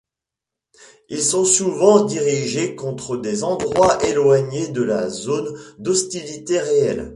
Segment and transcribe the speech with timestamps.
[1.09, 7.09] Ils sont souvent dirigés contre des endroits éloignés de la zone d'hostilité réelle.